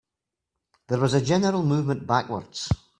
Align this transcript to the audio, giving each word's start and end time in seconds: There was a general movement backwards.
There 0.87 0.97
was 0.97 1.13
a 1.13 1.21
general 1.21 1.61
movement 1.61 2.07
backwards. 2.07 2.71